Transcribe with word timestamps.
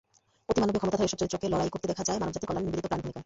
অতিমানবীয় 0.51 0.79
ক্ষমতাধর 0.81 1.07
এসব 1.07 1.19
চরিত্রকে 1.21 1.51
লড়াই 1.53 1.71
করতে 1.73 1.87
দেখা 1.91 2.03
যায় 2.07 2.19
মানবজাতির 2.21 2.47
কল্যাণে 2.47 2.65
নিবেদিতপ্রাণ 2.67 2.99
ভূমিকায়। 3.03 3.19